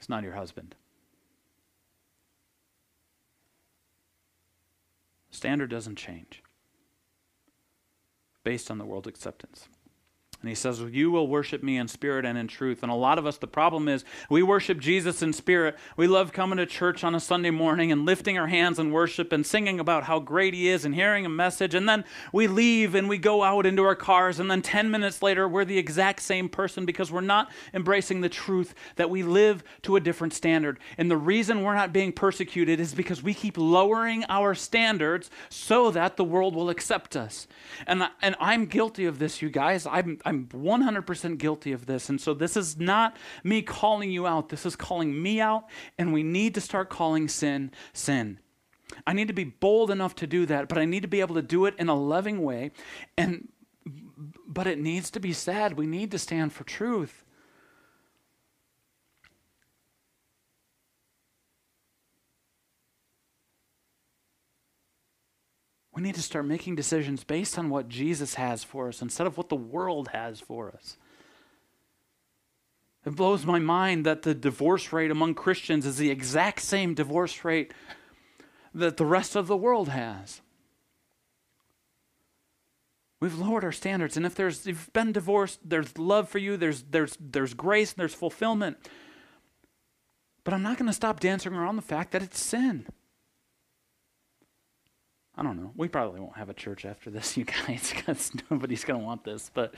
[0.00, 0.74] is not your husband.
[5.30, 6.42] Standard doesn't change
[8.42, 9.68] based on the world's acceptance.
[10.42, 12.82] And he says, You will worship me in spirit and in truth.
[12.82, 15.76] And a lot of us, the problem is we worship Jesus in spirit.
[15.96, 19.32] We love coming to church on a Sunday morning and lifting our hands in worship
[19.32, 21.74] and singing about how great he is and hearing a message.
[21.74, 24.40] And then we leave and we go out into our cars.
[24.40, 28.30] And then 10 minutes later, we're the exact same person because we're not embracing the
[28.30, 30.78] truth that we live to a different standard.
[30.96, 35.90] And the reason we're not being persecuted is because we keep lowering our standards so
[35.90, 37.46] that the world will accept us.
[37.86, 39.86] And, and I'm guilty of this, you guys.
[39.86, 42.08] I'm, 100% guilty of this.
[42.08, 44.48] And so this is not me calling you out.
[44.48, 45.64] This is calling me out.
[45.98, 48.38] And we need to start calling sin, sin.
[49.06, 51.36] I need to be bold enough to do that, but I need to be able
[51.36, 52.72] to do it in a loving way.
[53.16, 53.48] And
[54.46, 55.76] but it needs to be said.
[55.76, 57.24] We need to stand for truth.
[66.00, 69.36] We need to start making decisions based on what Jesus has for us instead of
[69.36, 70.96] what the world has for us.
[73.04, 77.44] It blows my mind that the divorce rate among Christians is the exact same divorce
[77.44, 77.74] rate
[78.72, 80.40] that the rest of the world has.
[83.20, 86.82] We've lowered our standards, and if there's you've been divorced, there's love for you, there's
[86.84, 88.78] there's there's grace, and there's fulfillment.
[90.44, 92.86] But I'm not going to stop dancing around the fact that it's sin.
[95.40, 95.72] I don't know.
[95.74, 99.24] We probably won't have a church after this, you guys, because nobody's going to want
[99.24, 99.50] this.
[99.52, 99.74] But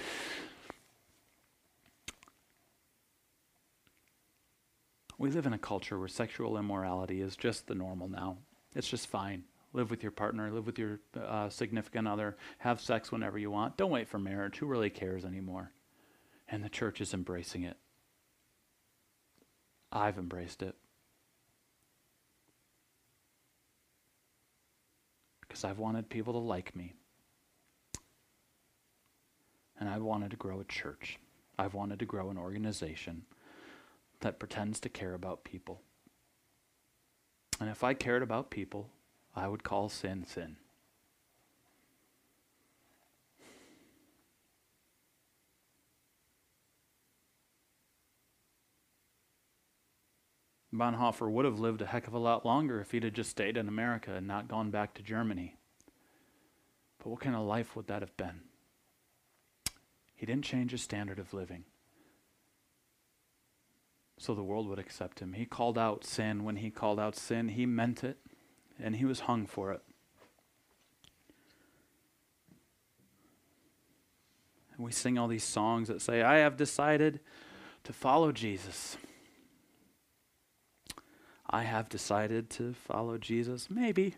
[5.19, 8.39] we live in a culture where sexual immorality is just the normal now.
[8.75, 9.45] It's just fine.
[9.73, 13.77] Live with your partner, live with your uh, significant other, have sex whenever you want.
[13.77, 14.59] Don't wait for marriage.
[14.59, 15.71] Who really cares anymore?
[16.49, 17.77] And the church is embracing it.
[19.93, 20.75] I've embraced it.
[25.53, 26.95] Because I've wanted people to like me.
[29.79, 31.19] And I've wanted to grow a church.
[31.59, 33.27] I've wanted to grow an organization
[34.21, 35.83] that pretends to care about people.
[37.61, 38.89] And if I cared about people,
[39.37, 40.57] I would call sin sin.
[50.75, 53.57] Bonhoeffer would have lived a heck of a lot longer if he'd have just stayed
[53.57, 55.57] in America and not gone back to Germany.
[56.99, 58.41] But what kind of life would that have been?
[60.15, 61.65] He didn't change his standard of living.
[64.19, 65.33] So the world would accept him.
[65.33, 66.45] He called out sin.
[66.45, 68.19] When he called out sin, he meant it,
[68.81, 69.83] and he was hung for it.
[74.77, 77.21] And we sing all these songs that say, I have decided
[77.85, 78.97] to follow Jesus.
[81.53, 83.69] I have decided to follow Jesus?
[83.71, 84.15] Maybe.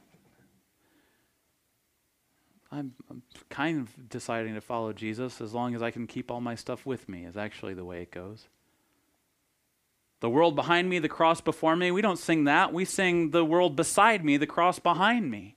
[2.70, 6.40] I'm, I'm, kind of deciding to follow Jesus as long as I can keep all
[6.40, 8.48] my stuff with me, is actually the way it goes.
[10.20, 12.72] The world behind me, the cross before me, we don't sing that.
[12.72, 15.56] We sing the world beside me, the cross behind me.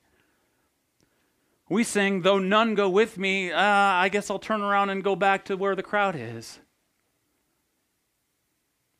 [1.69, 5.15] We sing, though none go with me, uh, I guess I'll turn around and go
[5.15, 6.59] back to where the crowd is.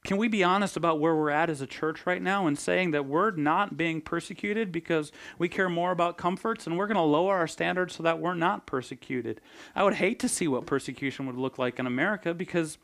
[0.08, 2.92] Can we be honest about where we're at as a church right now and saying
[2.92, 7.02] that we're not being persecuted because we care more about comforts and we're going to
[7.02, 9.42] lower our standards so that we're not persecuted?
[9.76, 12.78] I would hate to see what persecution would look like in America because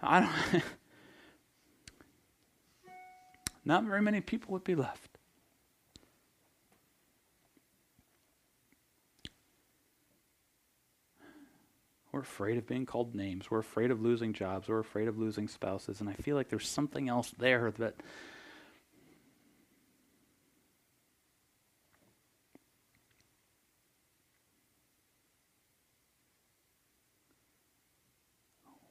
[0.00, 0.62] I don't
[3.66, 5.15] not very many people would be left.
[12.16, 13.50] We're afraid of being called names.
[13.50, 14.68] We're afraid of losing jobs.
[14.68, 16.00] We're afraid of losing spouses.
[16.00, 17.94] And I feel like there's something else there that.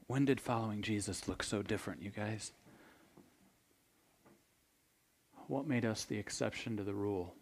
[0.06, 2.52] When did following Jesus look so different, you guys?
[5.48, 7.34] What made us the exception to the rule?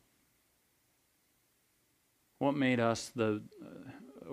[2.39, 3.41] What made us the.
[3.61, 3.82] Uh,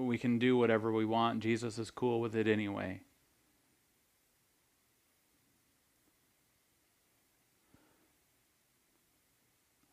[0.06, 1.40] we can do whatever we want.
[1.40, 3.00] Jesus is cool with it anyway.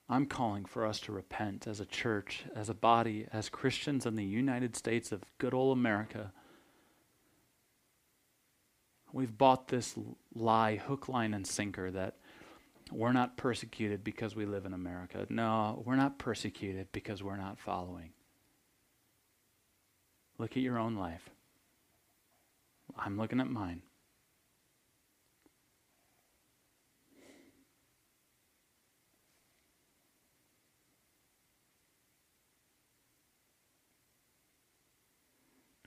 [0.10, 4.16] I'm calling for us to repent as a church, as a body, as Christians in
[4.16, 6.32] the United States of good old America.
[9.12, 9.96] We've bought this
[10.34, 12.16] lie, hook, line, and sinker that
[12.92, 15.26] we're not persecuted because we live in America.
[15.30, 18.12] No, we're not persecuted because we're not following.
[20.40, 21.30] Look at your own life.
[22.98, 23.82] I'm looking at mine.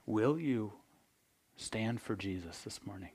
[0.06, 0.72] Will you
[1.56, 3.10] stand for Jesus this morning?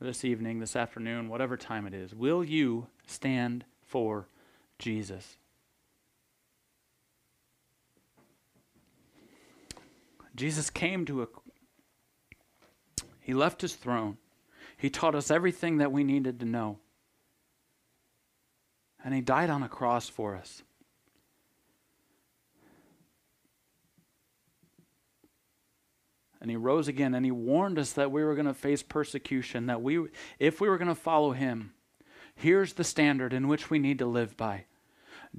[0.00, 4.26] This evening, this afternoon, whatever time it is, will you stand for
[4.80, 5.36] Jesus?
[10.34, 11.26] Jesus came to a.
[13.20, 14.18] He left his throne.
[14.76, 16.78] He taught us everything that we needed to know.
[19.04, 20.62] And he died on a cross for us.
[26.40, 29.64] And he rose again and he warned us that we were going to face persecution,
[29.66, 30.08] that we
[30.38, 31.72] if we were going to follow him,
[32.34, 34.66] here's the standard in which we need to live by.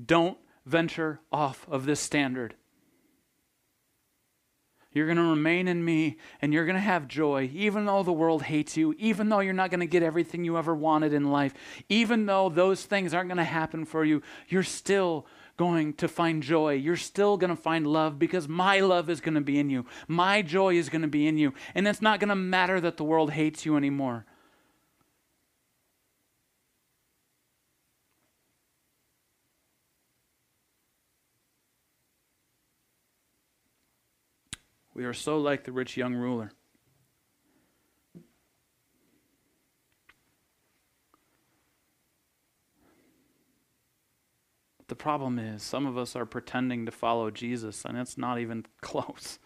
[0.04, 2.56] Don't venture off of this standard.
[4.96, 8.14] You're going to remain in me and you're going to have joy, even though the
[8.14, 11.32] world hates you, even though you're not going to get everything you ever wanted in
[11.32, 11.54] life,
[11.90, 14.22] even though those things aren't going to happen for you.
[14.48, 15.28] You're still
[15.58, 16.76] going to find joy.
[16.76, 19.86] You're still going to find love because my love is going to be in you.
[20.08, 21.54] My joy is going to be in you.
[21.76, 24.26] And it's not going to matter that the world hates you anymore.
[34.96, 36.52] We are so like the rich young ruler.
[44.88, 48.66] The problem is, some of us are pretending to follow Jesus, and it's not even
[48.82, 49.38] close.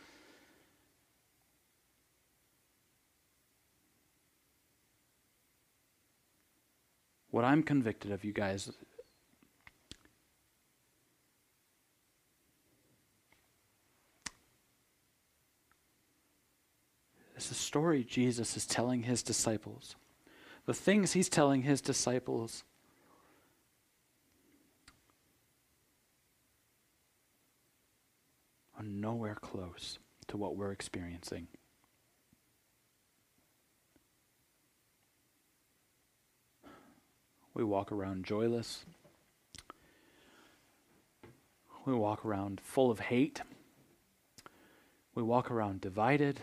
[7.31, 8.69] What I'm convicted of, you guys,
[17.39, 19.95] is the story Jesus is telling his disciples.
[20.65, 22.65] The things he's telling his disciples
[28.77, 31.47] are nowhere close to what we're experiencing.
[37.53, 38.83] We walk around joyless.
[41.85, 43.41] We walk around full of hate.
[45.15, 46.41] We walk around divided.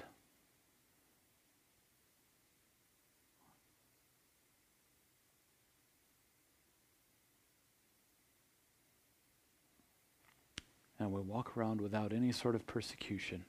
[11.07, 13.44] And we walk around without any sort of persecution.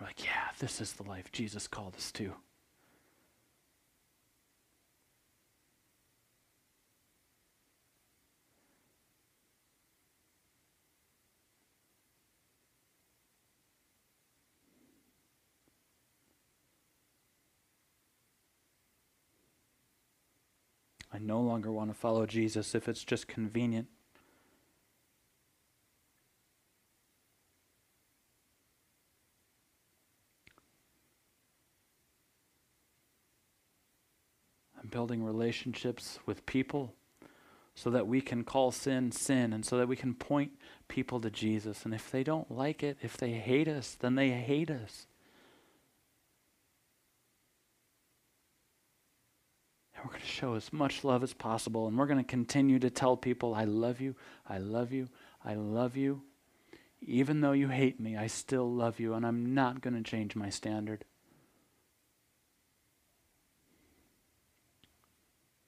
[0.00, 2.34] We're like, yeah, this is the life Jesus called us to.
[21.12, 23.88] I no longer want to follow Jesus if it's just convenient.
[34.92, 36.94] Building relationships with people
[37.74, 40.52] so that we can call sin sin and so that we can point
[40.88, 41.84] people to Jesus.
[41.84, 45.06] And if they don't like it, if they hate us, then they hate us.
[49.96, 51.88] And we're going to show as much love as possible.
[51.88, 54.14] And we're going to continue to tell people, I love you,
[54.46, 55.08] I love you,
[55.44, 56.22] I love you.
[57.00, 60.36] Even though you hate me, I still love you, and I'm not going to change
[60.36, 61.04] my standard.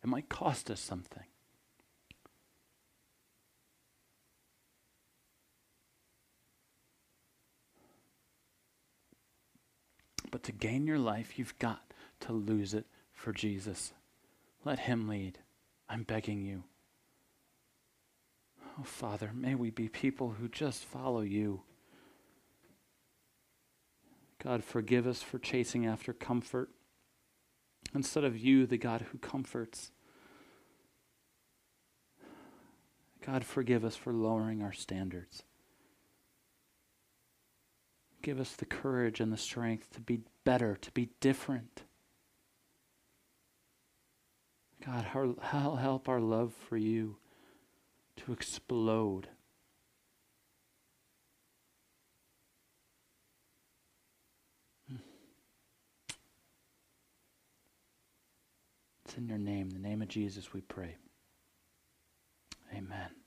[0.05, 1.25] It might cost us something.
[10.31, 11.81] But to gain your life, you've got
[12.21, 13.95] to lose it for Jesus.
[14.63, 15.39] Let Him lead.
[15.89, 16.65] I'm begging you.
[18.79, 21.63] Oh, Father, may we be people who just follow you.
[24.43, 26.69] God, forgive us for chasing after comfort
[27.95, 29.93] instead of you, the God who comforts.
[33.25, 35.45] God, forgive us for lowering our standards.
[38.21, 41.83] Give us the courage and the strength to be better, to be different.
[44.85, 47.17] God, help our love for you
[48.17, 49.29] to explode.
[59.07, 60.97] It's in your name, the name of Jesus, we pray.
[62.75, 63.24] Amen.